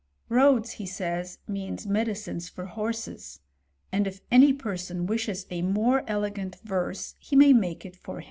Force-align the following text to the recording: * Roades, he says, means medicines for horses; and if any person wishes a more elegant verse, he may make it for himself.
* 0.15 0.29
Roades, 0.29 0.71
he 0.71 0.87
says, 0.87 1.37
means 1.47 1.85
medicines 1.85 2.49
for 2.49 2.65
horses; 2.65 3.39
and 3.91 4.07
if 4.07 4.19
any 4.31 4.51
person 4.51 5.05
wishes 5.05 5.45
a 5.51 5.61
more 5.61 6.03
elegant 6.07 6.55
verse, 6.63 7.13
he 7.19 7.35
may 7.35 7.53
make 7.53 7.85
it 7.85 7.95
for 7.95 8.15
himself. 8.15 8.19